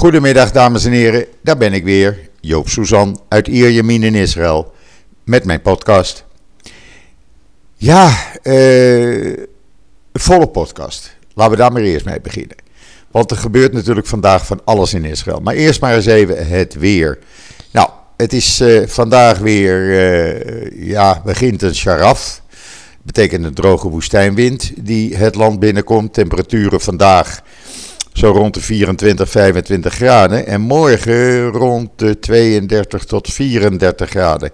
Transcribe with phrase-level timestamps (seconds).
[0.00, 4.72] Goedemiddag dames en heren, daar ben ik weer, Joop Suzan uit Ierjemien in Israël,
[5.24, 6.24] met mijn podcast.
[7.76, 9.32] Ja, eh,
[10.12, 11.16] volle podcast.
[11.34, 12.56] Laten we daar maar eerst mee beginnen.
[13.10, 15.40] Want er gebeurt natuurlijk vandaag van alles in Israël.
[15.40, 17.18] Maar eerst maar eens even het weer.
[17.72, 22.42] Nou, het is eh, vandaag weer, eh, ja, begint een sharaf.
[23.02, 26.14] Betekent een droge woestijnwind die het land binnenkomt.
[26.14, 27.42] Temperaturen vandaag
[28.20, 30.46] zo rond de 24, 25 graden.
[30.46, 34.50] En morgen rond de 32 tot 34 graden.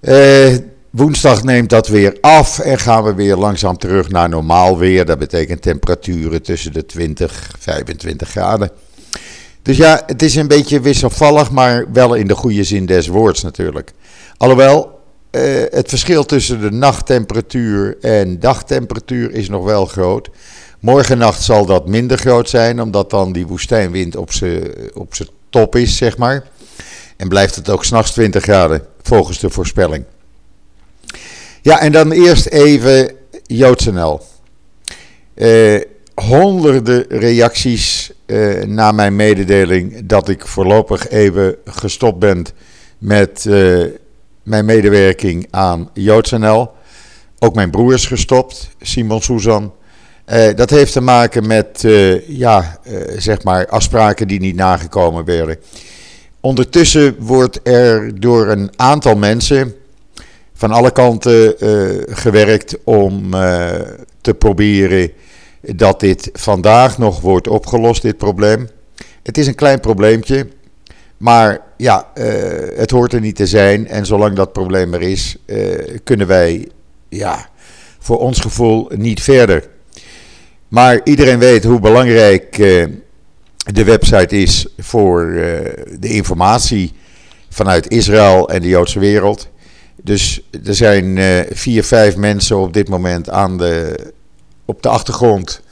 [0.00, 0.56] Eh,
[0.90, 5.04] woensdag neemt dat weer af en gaan we weer langzaam terug naar normaal weer.
[5.04, 8.70] Dat betekent temperaturen tussen de 20, 25 graden.
[9.62, 13.42] Dus ja, het is een beetje wisselvallig, maar wel in de goede zin des woords
[13.42, 13.92] natuurlijk.
[14.36, 20.30] Alhoewel, eh, het verschil tussen de nachttemperatuur en dagtemperatuur is nog wel groot.
[20.82, 25.14] Morgennacht zal dat minder groot zijn, omdat dan die woestijnwind op zijn op
[25.50, 26.44] top is, zeg maar.
[27.16, 30.04] En blijft het ook s'nachts 20 graden, volgens de voorspelling.
[31.60, 33.12] Ja, en dan eerst even
[33.46, 34.20] JoodsNL.
[35.34, 35.80] Uh,
[36.14, 42.44] honderden reacties uh, na mijn mededeling dat ik voorlopig even gestopt ben
[42.98, 43.84] met uh,
[44.42, 46.70] mijn medewerking aan JoodsNL.
[47.38, 49.72] Ook mijn broer is gestopt, Simon Susan.
[50.32, 55.24] Uh, dat heeft te maken met uh, ja, uh, zeg maar afspraken die niet nagekomen
[55.24, 55.56] werden.
[56.40, 59.74] Ondertussen wordt er door een aantal mensen
[60.54, 61.54] van alle kanten
[62.16, 63.30] gewerkt om
[64.20, 65.10] te proberen
[65.60, 68.68] dat dit vandaag nog wordt opgelost, dit probleem.
[69.22, 70.46] Het is een klein probleempje,
[71.16, 72.10] maar ja,
[72.76, 73.88] het hoort er niet te zijn.
[73.88, 75.36] En zolang dat probleem er is,
[76.04, 76.68] kunnen wij
[77.08, 77.48] ja,
[77.98, 79.70] voor ons gevoel niet verder.
[80.72, 82.86] Maar iedereen weet hoe belangrijk uh,
[83.72, 85.42] de website is voor uh,
[85.98, 86.92] de informatie
[87.48, 89.48] vanuit Israël en de Joodse wereld.
[90.02, 93.98] Dus er zijn uh, vier, vijf mensen op dit moment aan de,
[94.64, 95.62] op de achtergrond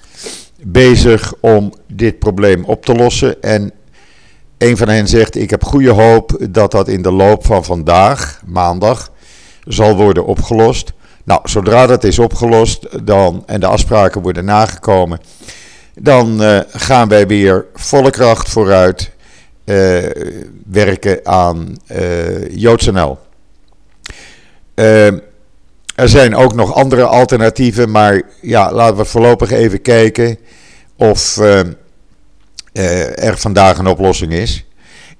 [0.63, 3.43] bezig om dit probleem op te lossen.
[3.43, 3.73] En
[4.59, 8.43] een van hen zegt: Ik heb goede hoop dat dat in de loop van vandaag,
[8.47, 9.13] maandag,
[9.65, 10.93] zal worden opgelost.
[11.31, 15.21] Nou, zodra dat is opgelost dan, en de afspraken worden nagekomen,
[15.95, 19.11] dan uh, gaan wij weer volle kracht vooruit
[19.65, 20.05] uh,
[20.67, 23.19] werken aan uh, JoodsNL.
[25.95, 30.39] er zijn ook nog andere alternatieven, maar ja, laten we voorlopig even kijken
[30.97, 31.37] of
[33.15, 34.65] er vandaag een oplossing is.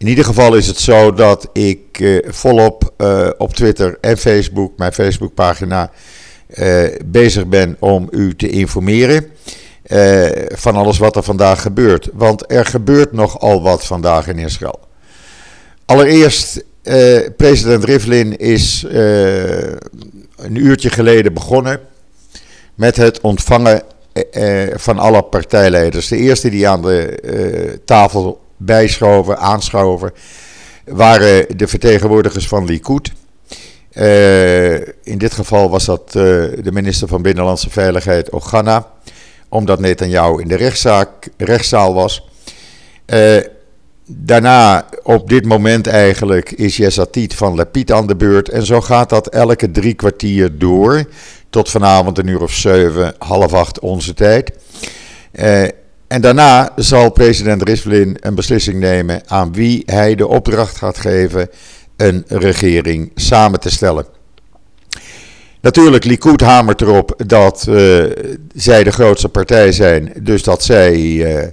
[0.01, 4.79] In ieder geval is het zo dat ik uh, volop uh, op Twitter en Facebook,
[4.79, 5.91] mijn Facebookpagina,
[6.55, 9.27] uh, bezig ben om u te informeren
[10.49, 12.09] van alles wat er vandaag gebeurt.
[12.13, 14.81] Want er gebeurt nogal wat vandaag in Israël.
[15.85, 16.65] Allereerst,
[17.37, 18.87] president Rivlin is
[20.37, 21.81] een uurtje geleden begonnen
[22.75, 23.83] met het ontvangen
[24.75, 26.09] van alle partijleiders.
[26.09, 30.13] De eerste die aan de tafel bijschoven, aanschoven,
[30.85, 33.13] waren de vertegenwoordigers van Likud.
[33.93, 36.23] Uh, in dit geval was dat uh,
[36.63, 38.87] de minister van Binnenlandse Veiligheid, Ogana,
[39.49, 42.29] omdat Netanyahu in de rechtszaak, rechtszaal was.
[43.07, 43.37] Uh,
[44.07, 48.49] daarna, op dit moment eigenlijk, is Yesatit van Lapid aan de beurt.
[48.49, 51.05] En zo gaat dat elke drie kwartier door,
[51.51, 54.53] tot vanavond een uur of zeven, half acht onze tijd.
[56.11, 61.49] En daarna zal president Rivlin een beslissing nemen aan wie hij de opdracht gaat geven
[61.97, 64.07] een regering samen te stellen.
[65.61, 68.05] Natuurlijk, Likud hamert erop dat uh,
[68.55, 71.49] zij de grootste partij zijn, dus dat zij uh, uh,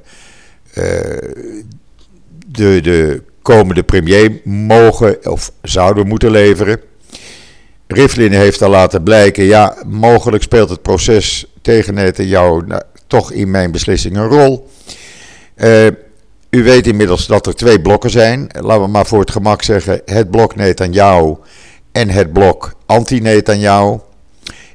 [2.48, 6.80] de, de komende premier mogen of zouden moeten leveren.
[7.88, 13.52] Rivlin heeft al laten blijken, ja, mogelijk speelt het proces tegen Netanyahu nou, toch in
[13.52, 14.70] mijn beslissing een rol.
[15.56, 15.88] Uh,
[16.50, 18.50] u weet inmiddels dat er twee blokken zijn.
[18.62, 21.36] Laten we maar voor het gemak zeggen: het blok Netanyahu
[21.92, 23.98] en het blok anti-Netanyahu.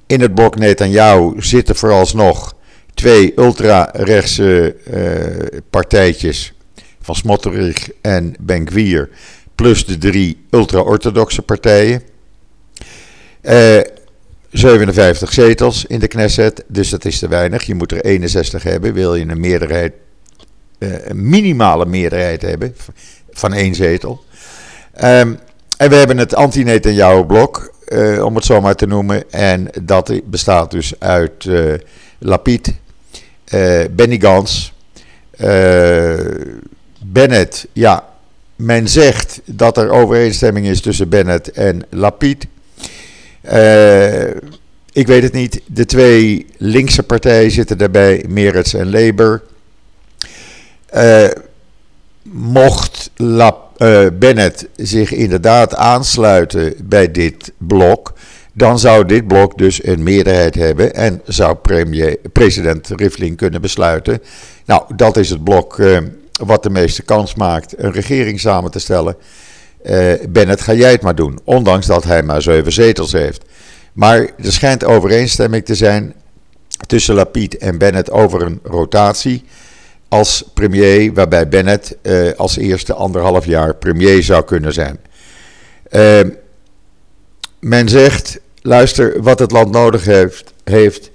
[0.06, 2.54] In het blok Netanyahu zitten vooralsnog
[2.94, 6.52] twee ultra-rechtse uh, partijtjes
[7.00, 9.10] van Smotterich en Ben-Gvir,
[9.54, 12.02] plus de drie ultra-orthodoxe partijen.
[13.42, 13.80] Uh,
[14.52, 17.62] 57 zetels in de Knesset, dus dat is te weinig.
[17.62, 19.92] Je moet er 61 hebben, wil je een meerderheid,
[20.78, 22.76] uh, een minimale meerderheid hebben
[23.30, 24.24] van één zetel.
[25.04, 25.38] Um,
[25.76, 29.30] en we hebben het anti-Netanyahu-blok, uh, om het zo maar te noemen.
[29.30, 31.74] En dat bestaat dus uit uh,
[32.18, 32.74] Lapid,
[33.90, 34.72] Benny Gans,
[37.04, 38.04] Bennett, ja,
[38.56, 42.46] men zegt dat er overeenstemming is tussen Bennett en Lapid.
[43.44, 44.24] Uh,
[44.92, 45.60] ik weet het niet.
[45.66, 49.42] De twee linkse partijen zitten daarbij, Meretz en Labour.
[50.94, 51.28] Uh,
[52.22, 53.56] mocht uh,
[54.12, 58.12] Bennett zich inderdaad aansluiten bij dit blok,
[58.52, 64.22] dan zou dit blok dus een meerderheid hebben en zou premier, president Rivlin kunnen besluiten.
[64.66, 65.76] Nou, dat is het blok
[66.44, 69.16] wat de meeste kans maakt een regering samen te stellen.
[69.84, 73.44] Uh, Bennett, ga jij het maar doen, ondanks dat hij maar zeven zetels heeft.
[73.92, 76.14] Maar er schijnt overeenstemming te zijn
[76.86, 79.44] tussen Lapid en Bennett over een rotatie
[80.08, 84.98] als premier, waarbij Bennett uh, als eerste anderhalf jaar premier zou kunnen zijn.
[85.90, 86.20] Uh,
[87.60, 91.10] men zegt, luister, wat het land nodig heeft, heeft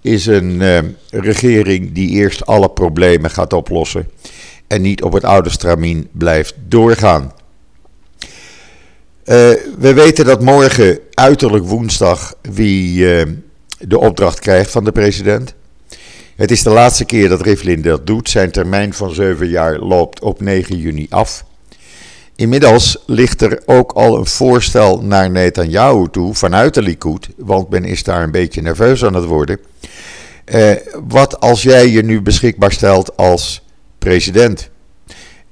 [0.00, 0.78] is een uh,
[1.10, 4.10] regering die eerst alle problemen gaat oplossen
[4.66, 7.32] en niet op het oude stramien blijft doorgaan.
[9.24, 13.04] We weten dat morgen, uiterlijk woensdag, wie
[13.78, 15.54] de opdracht krijgt van de president.
[16.36, 18.28] Het is de laatste keer dat Rivlin dat doet.
[18.28, 21.44] Zijn termijn van zeven jaar loopt op 9 juni af.
[22.36, 27.84] Inmiddels ligt er ook al een voorstel naar Netanyahu toe vanuit de Likud, want men
[27.84, 29.58] is daar een beetje nerveus aan het worden.
[30.44, 30.70] Eh,
[31.08, 33.62] wat als jij je nu beschikbaar stelt als
[33.98, 34.70] president?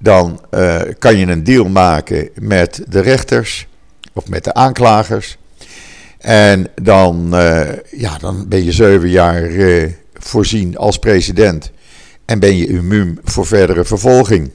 [0.02, 3.66] Dan eh, kan je een deal maken met de rechters
[4.12, 5.36] of met de aanklagers.
[6.18, 11.70] En dan, uh, ja, dan ben je zeven jaar eh, voorzien als president
[12.24, 14.50] en ben je immuun voor verdere vervolging.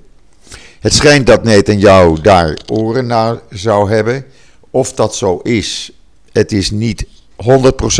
[0.79, 4.25] Het schijnt dat Netanyahu daar oren naar zou hebben.
[4.69, 5.91] Of dat zo is,
[6.31, 7.05] het is niet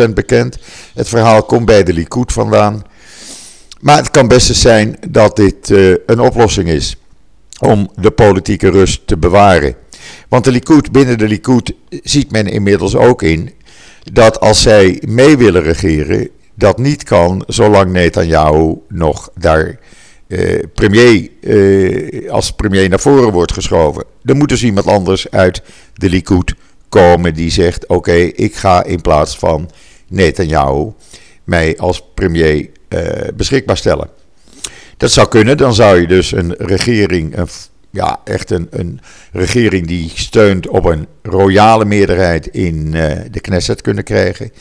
[0.07, 0.57] 100% bekend.
[0.93, 2.83] Het verhaal komt bij de Likud vandaan.
[3.79, 5.69] Maar het kan best zijn dat dit
[6.05, 6.97] een oplossing is
[7.59, 9.75] om de politieke rust te bewaren.
[10.29, 13.53] Want de Likud, binnen de Likud ziet men inmiddels ook in
[14.11, 19.79] dat als zij mee willen regeren, dat niet kan zolang Netanyahu nog daar
[20.27, 24.03] eh, premier, eh, als premier naar voren wordt geschoven.
[24.23, 25.61] Er moet dus iemand anders uit
[25.93, 26.53] de Likud
[26.89, 29.69] komen die zegt: Oké, ik ga in plaats van
[30.07, 30.91] Netanyahu
[31.43, 34.09] mij als premier eh, beschikbaar stellen.
[34.97, 37.47] Dat zou kunnen, dan zou je dus een regering, een,
[37.89, 38.99] ja, echt een, een
[39.31, 44.51] regering die steunt op een royale meerderheid in uh, de Knesset kunnen krijgen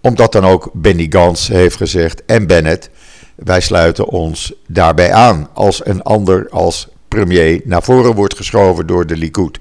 [0.00, 2.90] omdat dan ook Benny Gans heeft gezegd en Bennett,
[3.34, 9.06] wij sluiten ons daarbij aan als een ander als premier naar voren wordt geschoven door
[9.06, 9.58] de Likud.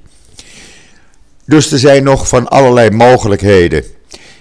[1.45, 3.83] Dus er zijn nog van allerlei mogelijkheden.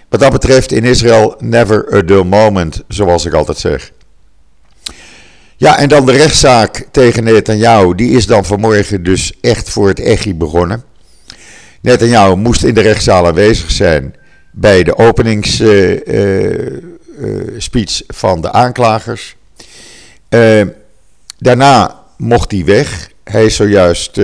[0.09, 3.93] Wat dat betreft in Israël never a dull moment, zoals ik altijd zeg.
[5.59, 10.01] Ja, en dan de rechtszaak tegen Netanyahu, die is dan vanmorgen dus echt voor het
[10.01, 10.85] echi begonnen.
[11.81, 14.15] Netanyahu moest in de rechtszaal aanwezig zijn
[14.51, 16.81] bij de openingsspeech
[17.21, 19.37] uh, uh, van de aanklagers.
[21.39, 23.11] Daarna mocht hij weg.
[23.25, 24.21] Hij is zojuist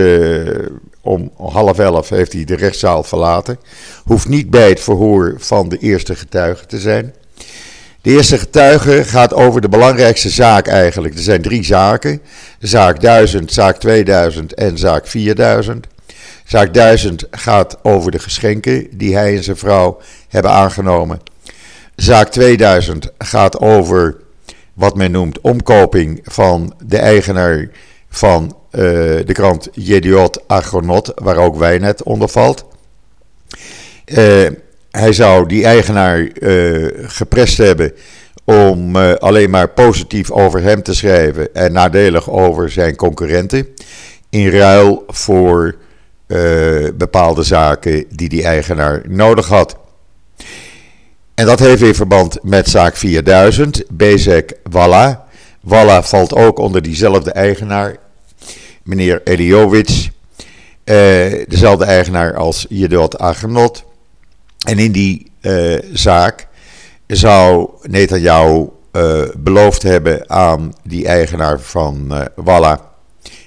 [1.01, 3.59] om half elf heeft hij de rechtszaal verlaten.
[4.05, 7.15] Hoeft niet bij het verhoor van de eerste getuige te zijn.
[8.03, 11.15] De eerste getuige gaat over de belangrijkste zaak eigenlijk.
[11.15, 12.23] Er zijn drie zaken.
[12.59, 15.87] Zaak 1000, zaak 2000 en zaak 4000.
[16.45, 21.21] Zaak 1000 gaat over de geschenken die hij en zijn vrouw hebben aangenomen.
[21.97, 24.17] Zaak 2000 gaat over
[24.75, 27.69] wat men noemt omkoping van de eigenaar
[28.09, 28.81] van uh,
[29.27, 32.65] de krant Jediot Agronaut, waar ook Wijnet onder valt.
[34.07, 34.49] Uh,
[34.93, 37.93] hij zou die eigenaar uh, geprest hebben
[38.45, 43.67] om alleen maar positief over hem te schrijven en nadelig over zijn concurrenten.
[44.31, 45.77] In ruil voor
[46.95, 49.77] bepaalde zaken die die eigenaar nodig had.
[51.35, 55.27] En dat heeft in verband met zaak 4000, Bezek Walla.
[55.61, 57.97] Walla valt ook onder diezelfde eigenaar,
[58.83, 60.09] meneer Eliowicz.
[60.85, 60.97] Uh,
[61.49, 63.85] dezelfde eigenaar als Jedot Agenot.
[64.63, 66.47] En in die uh, zaak
[67.07, 72.91] zou Netanyahu uh, beloofd hebben aan die eigenaar van uh, Walla,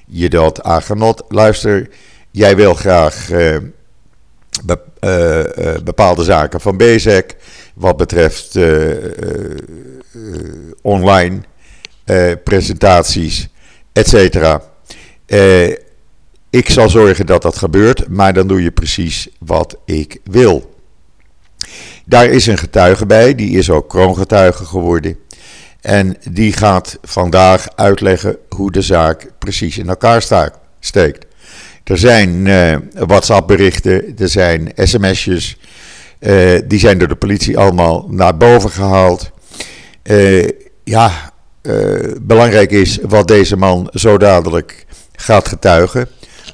[0.05, 1.23] Jedot Agenot.
[1.27, 1.89] Luister,
[2.31, 3.27] jij wil graag
[4.65, 4.79] be
[5.83, 7.35] bepaalde zaken van Bezek
[7.75, 8.57] wat betreft
[10.81, 11.41] online
[12.43, 13.49] presentaties,
[13.93, 14.61] et cetera.
[16.49, 20.74] ik zal zorgen dat dat gebeurt, maar dan doe je precies wat ik wil.
[22.05, 25.17] Daar is een getuige bij, die is ook kroongetuige geworden.
[25.81, 30.21] En die gaat vandaag uitleggen hoe de zaak precies in elkaar
[30.79, 31.25] steekt.
[31.83, 35.57] Er zijn uh, WhatsApp-berichten, er zijn sms'jes.
[36.19, 39.31] Uh, die zijn door de politie allemaal naar boven gehaald.
[40.03, 40.49] Uh,
[40.83, 41.33] ja,
[42.21, 44.85] belangrijk is wat deze man zo dadelijk
[45.15, 46.07] gaat getuigen.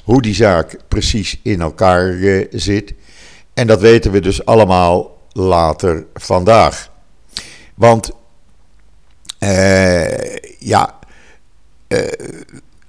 [0.04, 2.16] Hoe die zaak precies in elkaar
[2.50, 2.94] zit.
[3.54, 6.90] En dat weten we dus allemaal later vandaag.
[7.74, 8.10] Want
[9.40, 10.98] uh, ja,
[11.88, 11.98] uh,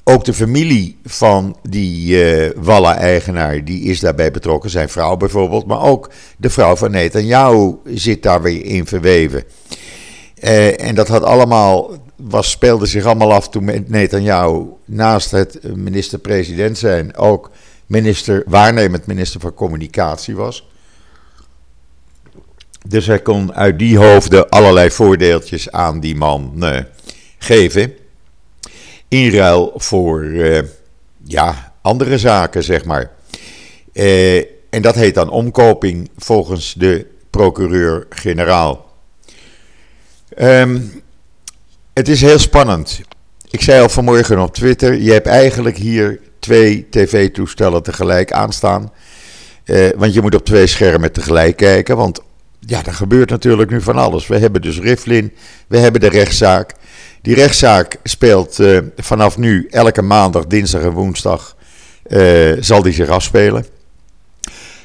[0.04, 4.70] ook de familie van die uh, Walla-eigenaar, die is daarbij betrokken.
[4.70, 9.44] Zijn vrouw bijvoorbeeld, maar ook de vrouw van Netanyahu zit daar weer in verweven.
[10.78, 17.16] en dat had allemaal, was, speelde zich allemaal af toen Netanyahu naast het minister-president zijn
[17.16, 17.52] ook
[17.88, 20.68] minister, waarnemend minister van Communicatie was.
[22.88, 26.80] Dus hij kon uit die hoofden allerlei voordeeltjes aan die man uh,
[27.38, 27.94] geven.
[29.08, 30.62] In ruil voor uh,
[31.24, 33.12] ja, andere zaken, zeg maar.
[33.94, 34.38] Uh,
[34.70, 38.92] en dat heet dan omkoping volgens de procureur-generaal.
[40.38, 41.02] Um,
[41.94, 43.02] het is heel spannend.
[43.50, 48.92] Ik zei al vanmorgen op Twitter: je hebt eigenlijk hier twee tv-toestellen tegelijk aanstaan.
[49.96, 51.98] Want je moet op twee schermen tegelijk kijken.
[51.98, 52.22] Want
[52.66, 54.28] ja, er gebeurt natuurlijk nu van alles.
[54.28, 55.34] We hebben dus Rivlin,
[55.68, 56.74] we hebben de rechtszaak.
[57.22, 61.56] Die rechtszaak speelt uh, vanaf nu elke maandag, dinsdag en woensdag
[62.08, 63.66] uh, zal die zich afspelen.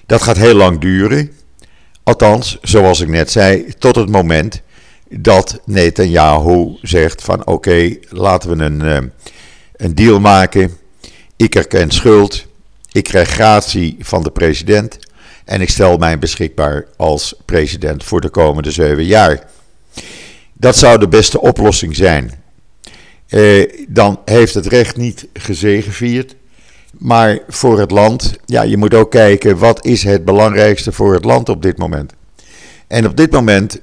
[0.07, 1.33] Dat gaat heel lang duren.
[2.03, 4.63] Althans, zoals ik net zei, tot het moment
[5.09, 9.11] dat Netanyahu zegt van oké, laten we een, uh,
[9.77, 10.77] een deal maken.
[11.37, 12.47] Ik erken schuld.
[12.93, 14.99] Ik krijg gratie van de president
[15.49, 19.45] en ik stel mij beschikbaar als president voor de komende zeven jaar.
[20.53, 22.43] Dat zou de beste oplossing zijn.
[23.27, 26.35] Eh, dan heeft het recht niet gezegevierd.
[26.99, 31.25] Maar voor het land, ja, je moet ook kijken wat is het belangrijkste voor het
[31.25, 32.13] land op dit moment.
[32.87, 33.81] En op dit moment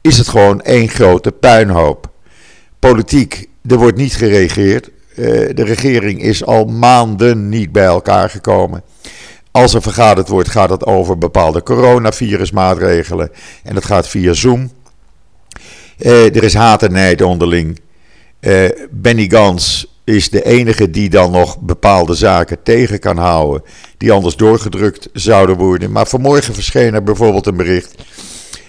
[0.00, 2.10] is het gewoon één grote puinhoop.
[2.78, 4.90] Politiek, er wordt niet geregeerd.
[5.14, 5.24] Eh,
[5.54, 8.82] de regering is al maanden niet bij elkaar gekomen.
[9.58, 13.30] Als er vergaderd wordt, gaat het over bepaalde coronavirusmaatregelen.
[13.62, 14.70] En dat gaat via Zoom.
[15.98, 17.80] Uh, er is haat en nijd onderling.
[18.40, 23.62] Uh, Benny Gans is de enige die dan nog bepaalde zaken tegen kan houden.
[23.96, 25.92] Die anders doorgedrukt zouden worden.
[25.92, 27.94] Maar vanmorgen verscheen er bijvoorbeeld een bericht.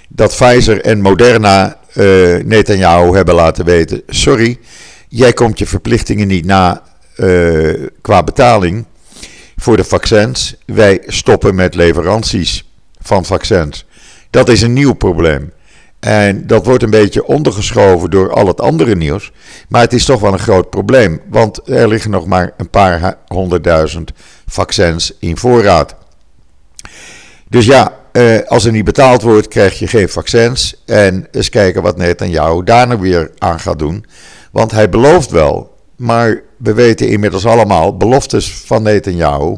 [0.07, 4.01] Dat Pfizer en Moderna uh, Netanyahu hebben laten weten.
[4.07, 4.59] Sorry,
[5.07, 6.83] jij komt je verplichtingen niet na
[8.01, 8.85] qua betaling
[9.59, 10.55] voor de vaccins.
[10.65, 12.69] Wij stoppen met leveranties
[13.01, 13.85] van vaccins.
[14.29, 15.51] Dat is een nieuw probleem.
[15.99, 19.31] En dat wordt een beetje ondergeschoven door al het andere nieuws.
[19.67, 21.21] Maar het is toch wel een groot probleem.
[21.29, 24.11] Want er liggen nog maar een paar honderdduizend
[24.47, 25.95] vaccins in voorraad.
[27.47, 30.81] Dus ja, eh, als er niet betaald wordt, krijg je geen vaccins.
[30.85, 34.05] En eens kijken wat Netanyahu daar nou weer aan gaat doen.
[34.51, 39.57] Want hij belooft wel maar we weten inmiddels allemaal, beloftes van Netanyahu,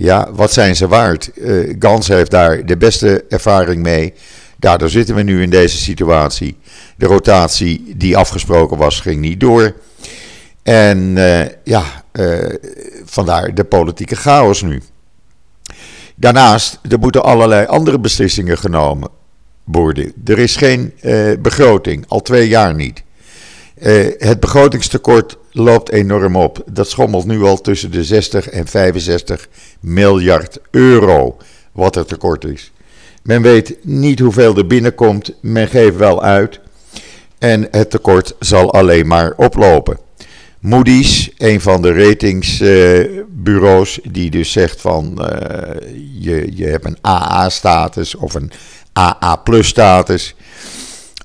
[0.00, 1.30] ja, wat zijn ze waard?
[1.34, 4.14] Uh, Gans heeft daar de beste ervaring mee.
[4.56, 6.56] Daardoor zitten we nu in deze situatie.
[6.96, 9.74] De rotatie die afgesproken was, ging niet door.
[10.62, 12.54] En uh, ja, uh,
[13.04, 14.82] vandaar de politieke chaos nu.
[16.14, 19.08] Daarnaast, er moeten allerlei andere beslissingen genomen
[19.64, 20.12] worden.
[20.24, 20.92] Er is geen
[21.38, 23.02] begroting, al twee jaar niet.
[24.18, 26.62] het begrotingstekort loopt enorm op.
[26.72, 29.48] Dat schommelt nu al tussen de 60 en 65
[29.80, 31.36] miljard euro
[31.72, 32.72] wat er tekort is.
[33.22, 36.60] Men weet niet hoeveel er binnenkomt, men geeft wel uit.
[37.38, 39.98] En het tekort zal alleen maar oplopen.
[40.60, 45.26] Moody's, een van de ratingsbureaus, uh, die dus zegt van uh,
[46.20, 48.50] je, je hebt een AA-status of een
[48.92, 50.34] AA-plus-status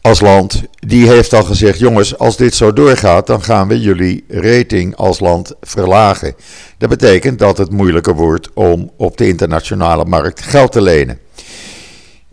[0.03, 4.23] als land, die heeft al gezegd: jongens, als dit zo doorgaat, dan gaan we jullie
[4.27, 6.35] rating als land verlagen.
[6.77, 11.19] Dat betekent dat het moeilijker wordt om op de internationale markt geld te lenen.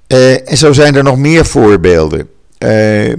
[0.09, 2.29] Uh, en zo zijn er nog meer voorbeelden.
[2.59, 3.13] Uh,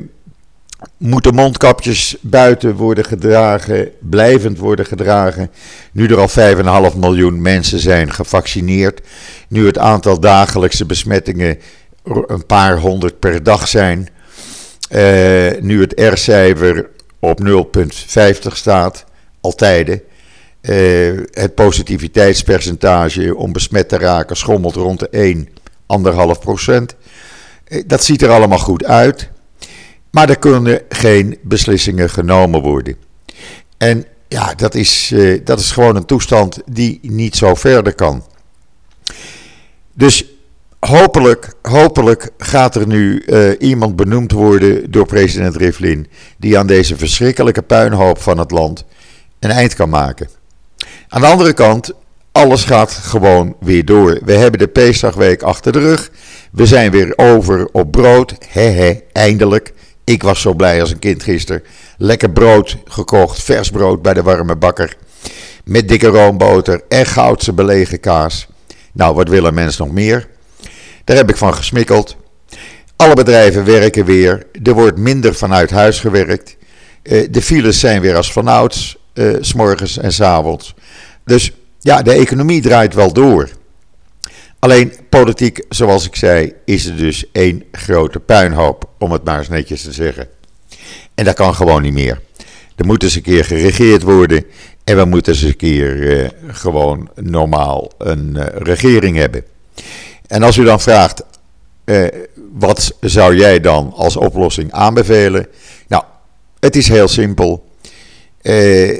[0.97, 5.51] moeten mondkapjes buiten worden gedragen, blijvend worden gedragen.
[5.91, 9.01] Nu er al 5,5 miljoen mensen zijn gevaccineerd.
[9.47, 11.57] Nu het aantal dagelijkse besmettingen
[12.27, 14.07] een paar honderd per dag zijn.
[14.91, 19.05] Uh, nu het R-cijfer op 0,50 staat,
[19.41, 20.01] altijd.
[20.61, 25.53] Uh, het positiviteitspercentage om besmet te raken schommelt rond de 1, 1,5
[26.39, 26.95] procent.
[27.67, 29.29] Uh, dat ziet er allemaal goed uit.
[30.11, 32.95] Maar er kunnen geen beslissingen genomen worden.
[33.77, 38.23] En ja, dat is, dat is gewoon een toestand die niet zo verder kan.
[39.93, 40.25] Dus
[40.87, 46.07] hopelijk, hopelijk gaat er nu uh, iemand benoemd worden door president Rivlin.
[46.37, 48.85] die aan deze verschrikkelijke puinhoop van het land
[49.39, 50.29] een eind kan maken.
[51.07, 51.91] Aan de andere kant,
[52.31, 54.19] alles gaat gewoon weer door.
[54.23, 56.11] We hebben de Pesachweek achter de rug.
[56.51, 58.35] We zijn weer over op brood.
[58.47, 59.73] Hehe, eindelijk.
[60.03, 61.63] Ik was zo blij als een kind gisteren.
[61.97, 64.97] Lekker brood gekocht, vers brood bij de warme bakker.
[65.63, 68.47] Met dikke roomboter en goudse belegen kaas.
[68.91, 70.27] Nou, wat wil een mens nog meer?
[71.03, 72.15] Daar heb ik van gesmikkeld.
[72.95, 74.47] Alle bedrijven werken weer.
[74.63, 76.57] Er wordt minder vanuit huis gewerkt.
[77.03, 80.75] Eh, de files zijn weer als vanouds, uh, s morgens en s avonds.
[81.25, 83.49] Dus ja, de economie draait wel door.
[84.59, 89.49] Alleen politiek, zoals ik zei, is er dus één grote puinhoop, om het maar eens
[89.49, 90.27] netjes te zeggen.
[91.15, 92.21] En dat kan gewoon niet meer.
[92.75, 94.45] Er moet eens een keer geregeerd worden
[94.83, 99.43] en we moeten eens een keer eh, gewoon normaal een eh, regering hebben.
[100.31, 101.23] En als u dan vraagt,
[101.83, 102.07] eh,
[102.51, 105.47] wat zou jij dan als oplossing aanbevelen?
[105.87, 106.03] Nou,
[106.59, 107.69] het is heel simpel.
[108.41, 108.99] Eh,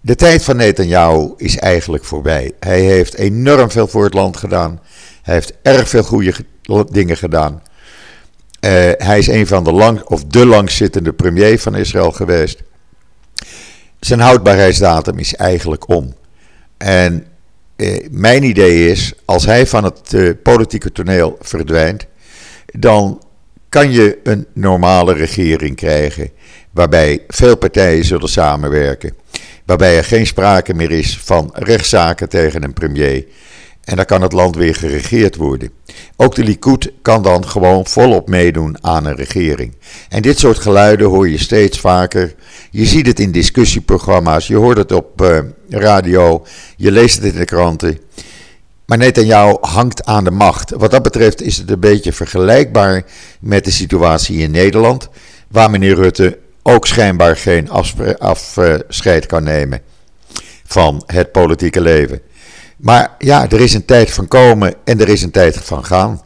[0.00, 2.52] de tijd van Netanyahu is eigenlijk voorbij.
[2.60, 4.80] Hij heeft enorm veel voor het land gedaan.
[5.22, 6.34] Hij heeft erg veel goede
[6.90, 7.62] dingen gedaan.
[8.60, 12.62] Uh, hij is een van de lang, of de langzittende premier van Israël geweest.
[14.00, 16.14] Zijn houdbaarheidsdatum is eigenlijk om.
[16.76, 17.26] En
[17.76, 22.06] uh, mijn idee is, als hij van het uh, politieke toneel verdwijnt,
[22.66, 23.22] dan
[23.68, 26.30] kan je een normale regering krijgen,
[26.70, 29.14] waarbij veel partijen zullen samenwerken
[29.64, 33.24] waarbij er geen sprake meer is van rechtszaken tegen een premier.
[33.84, 35.70] En dan kan het land weer geregeerd worden.
[36.16, 39.74] Ook de Likud kan dan gewoon volop meedoen aan een regering.
[40.08, 42.34] En dit soort geluiden hoor je steeds vaker.
[42.70, 45.38] Je ziet het in discussieprogramma's, je hoort het op uh,
[45.68, 47.98] radio, je leest het in de kranten.
[48.86, 50.70] Maar Netanyahu hangt aan de macht.
[50.70, 53.04] Wat dat betreft is het een beetje vergelijkbaar
[53.40, 55.08] met de situatie in Nederland,
[55.48, 57.70] waar meneer Rutte ook schijnbaar geen
[58.18, 59.80] afscheid kan nemen
[60.64, 62.20] van het politieke leven.
[62.84, 66.22] Maar ja, er is een tijd van komen en er is een tijd van gaan.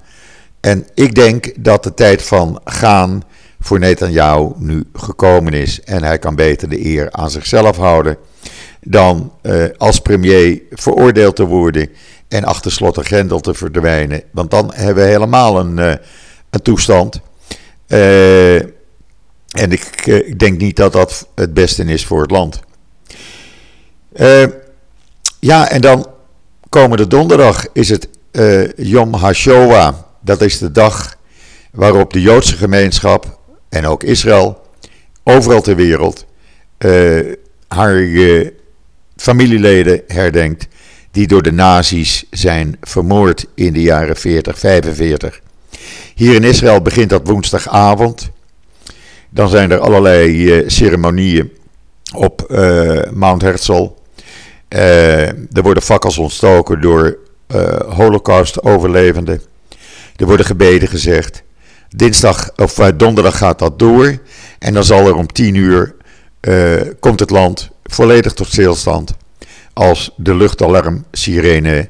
[0.60, 3.22] En ik denk dat de tijd van gaan
[3.60, 5.80] voor Netanyahu nu gekomen is.
[5.80, 8.16] En hij kan beter de eer aan zichzelf houden
[8.80, 11.90] dan uh, als premier veroordeeld te worden
[12.28, 14.22] en achter slot en grendel te verdwijnen.
[14.30, 15.94] Want dan hebben we helemaal een, uh,
[16.50, 17.20] een toestand.
[17.88, 22.60] Uh, en ik, eh, ik, denk niet dat dat het beste is voor het land.
[25.40, 26.06] Ja, en dan
[26.68, 29.94] komende donderdag is het uh, Yom HaShoah.
[30.20, 31.16] Dat is de dag
[31.72, 34.60] waarop de Joodse gemeenschap en ook Israël
[35.22, 36.26] overal ter wereld
[36.78, 37.32] uh,
[37.68, 38.06] haar
[39.16, 40.66] familieleden herdenkt
[41.10, 45.40] die door de nazi's zijn vermoord in de jaren 40, 45.
[46.14, 48.30] Hier in Israël begint dat woensdagavond.
[49.30, 51.52] Dan zijn er allerlei ceremonieën
[52.14, 52.60] op
[53.12, 53.86] Mount Herzl.
[54.68, 57.18] Uh, er worden fakkels ontstoken door
[57.88, 59.42] Holocaust-overlevenden.
[60.16, 61.42] Er worden gebeden gezegd.
[61.88, 64.18] Dinsdag of donderdag gaat dat door.
[64.58, 65.94] En dan zal er om 10 uur
[67.00, 69.14] komt het land volledig tot stilstand.
[69.72, 71.88] Als de luchtalarm sirene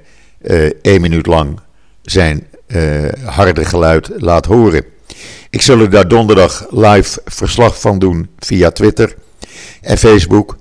[0.82, 1.60] één minuut lang
[2.02, 2.46] zijn
[3.24, 4.84] harde geluid laat horen.
[5.50, 9.14] Ik zal er daar donderdag live verslag van doen via Twitter
[9.80, 10.56] en Facebook.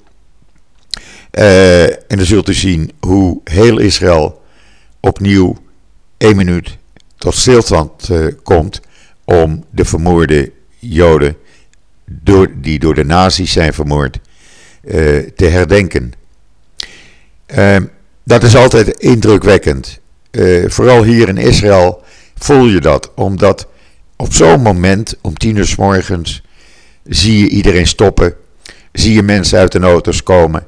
[1.31, 4.41] Uh, en dan zult u zien hoe heel Israël
[4.99, 5.57] opnieuw
[6.17, 6.77] één minuut
[7.17, 8.81] tot stilstand uh, komt
[9.23, 11.37] om de vermoorde Joden,
[12.05, 14.19] door, die door de nazi's zijn vermoord,
[14.83, 14.93] uh,
[15.35, 16.13] te herdenken.
[18.23, 19.99] dat is altijd indrukwekkend.
[20.67, 22.03] vooral hier in Israël
[22.35, 23.67] voel je dat, omdat
[24.15, 26.41] op zo'n moment, om tien uur s morgens,
[27.03, 28.35] zie je iedereen stoppen.
[28.91, 30.65] Zie je mensen uit de auto's komen.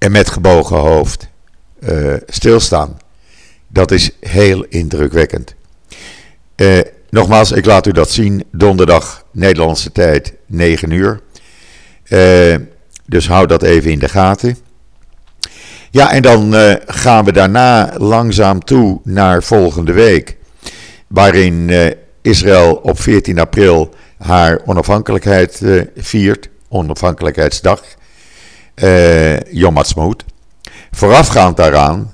[0.00, 1.28] En met gebogen hoofd
[1.80, 2.98] uh, stilstaan.
[3.68, 5.54] Dat is heel indrukwekkend.
[6.56, 8.44] Uh, nogmaals, ik laat u dat zien.
[8.52, 11.20] Donderdag, Nederlandse tijd, 9 uur.
[12.08, 12.56] Uh,
[13.06, 14.56] dus hou dat even in de gaten.
[15.90, 16.54] Ja, en dan
[16.86, 20.36] gaan we daarna langzaam toe naar volgende week
[21.06, 21.70] waarin
[22.22, 25.62] Israël op 14 april haar onafhankelijkheid
[25.96, 27.82] viert, onafhankelijkheidsdag,
[29.50, 30.24] Yom Ha'atzmaut.
[30.90, 32.12] Voorafgaand daaraan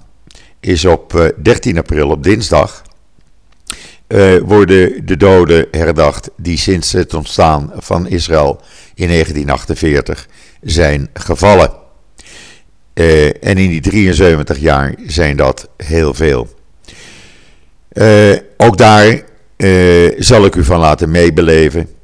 [0.60, 2.82] is op 13 april, op dinsdag,
[4.42, 8.60] worden de doden herdacht die sinds het ontstaan van Israël
[8.94, 10.28] in 1948
[10.62, 11.70] zijn gevallen.
[12.94, 16.48] en in die 73 jaar zijn dat heel veel.
[18.56, 19.22] ook daar
[20.18, 21.95] zal ik u van laten meebeleven.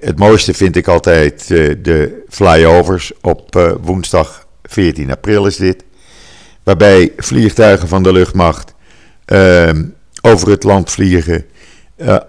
[0.00, 5.84] Het mooiste vind ik altijd de flyovers op woensdag 14 april is dit.
[6.62, 8.74] Waarbij vliegtuigen van de luchtmacht
[9.24, 9.84] ehm,
[10.22, 11.44] over het land vliegen,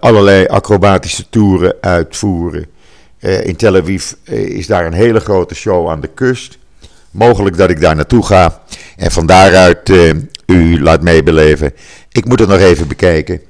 [0.00, 2.66] allerlei acrobatische toeren uitvoeren.
[3.18, 6.58] In Tel Aviv is daar een hele grote show aan de kust.
[7.10, 8.62] Mogelijk dat ik daar naartoe ga
[8.96, 9.88] en van daaruit
[10.46, 11.72] u laat meebeleven.
[12.12, 13.40] Ik moet het nog even bekijken.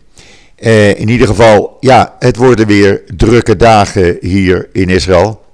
[0.97, 5.45] In ieder geval, ja, het worden weer drukke dagen hier in Israël.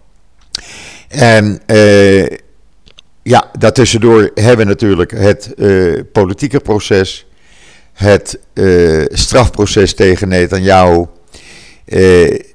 [1.08, 1.60] En
[3.22, 5.54] ja, daartussendoor hebben we natuurlijk het
[6.12, 7.26] politieke proces
[7.92, 8.38] het
[9.08, 11.06] strafproces tegen Netanyahu,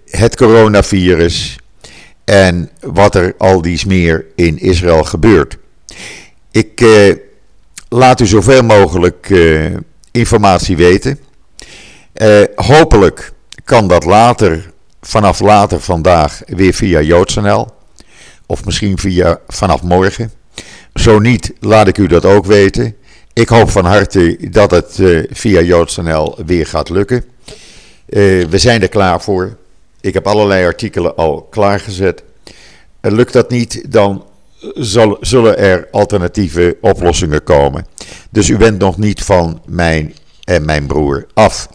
[0.05, 1.60] het coronavirus
[2.23, 5.57] en wat er al dies meer in Israël gebeurt.
[6.51, 6.86] Ik
[7.89, 9.33] laat u zoveel mogelijk
[10.12, 11.19] informatie weten.
[12.56, 13.32] Hopelijk
[13.63, 17.67] kan dat later, vanaf later vandaag, weer via JoodsNL.
[18.45, 20.32] Of misschien via vanaf morgen.
[20.93, 22.95] Zo niet, laat ik u dat ook weten.
[23.34, 27.23] Ik hoop van harte dat het uh, via JoodsNL weer gaat lukken.
[28.10, 29.58] Uh, we zijn er klaar voor.
[30.01, 32.23] Ik heb allerlei artikelen al klaargezet.
[33.01, 34.25] Lukt dat niet, dan
[35.19, 37.86] zullen er alternatieve oplossingen komen.
[38.30, 41.67] Dus u bent nog niet van mijn en mijn broer af.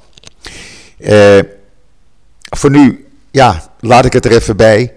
[2.56, 4.92] Voor nu, ja, laat ik het er even bij.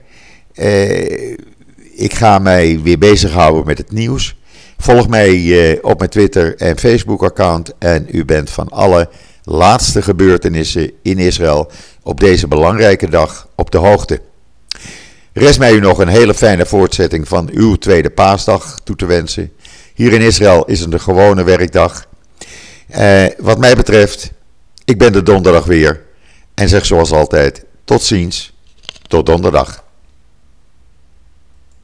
[1.96, 4.36] ik ga mij weer bezighouden met het nieuws.
[4.78, 9.10] Volg mij uh, op mijn Twitter en Facebook-account en u bent van alle
[9.44, 11.72] laatste gebeurtenissen in Israël
[12.04, 14.22] op deze belangrijke dag op de hoogte.
[15.34, 19.52] Rest mij u nog een hele fijne voortzetting van uw tweede paasdag toe te wensen.
[19.94, 22.06] Hier in Israël is het een gewone werkdag.
[22.98, 24.32] Uh, wat mij betreft,
[24.86, 26.02] ik ben de donderdag weer
[26.54, 28.54] en zeg zoals altijd tot ziens,
[29.08, 29.85] tot donderdag.